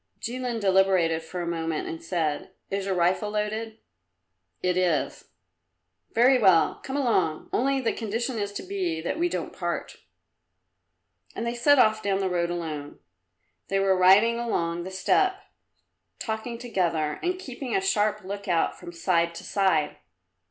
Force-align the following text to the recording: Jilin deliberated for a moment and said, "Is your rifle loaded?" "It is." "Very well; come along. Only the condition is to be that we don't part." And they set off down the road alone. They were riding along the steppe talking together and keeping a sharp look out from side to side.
Jilin 0.19 0.59
deliberated 0.59 1.21
for 1.21 1.43
a 1.43 1.47
moment 1.47 1.87
and 1.87 2.01
said, 2.03 2.55
"Is 2.71 2.87
your 2.87 2.95
rifle 2.95 3.29
loaded?" 3.29 3.77
"It 4.63 4.75
is." 4.75 5.25
"Very 6.13 6.39
well; 6.39 6.79
come 6.83 6.97
along. 6.97 7.51
Only 7.53 7.79
the 7.81 7.93
condition 7.93 8.39
is 8.39 8.51
to 8.53 8.63
be 8.63 8.99
that 9.01 9.19
we 9.19 9.29
don't 9.29 9.53
part." 9.53 9.97
And 11.35 11.45
they 11.45 11.53
set 11.53 11.77
off 11.77 12.01
down 12.01 12.17
the 12.17 12.29
road 12.31 12.49
alone. 12.49 12.97
They 13.67 13.77
were 13.79 13.95
riding 13.95 14.39
along 14.39 14.85
the 14.85 14.89
steppe 14.89 15.35
talking 16.17 16.57
together 16.57 17.19
and 17.21 17.37
keeping 17.37 17.75
a 17.75 17.79
sharp 17.79 18.23
look 18.23 18.47
out 18.47 18.79
from 18.79 18.91
side 18.91 19.35
to 19.35 19.43
side. 19.43 19.97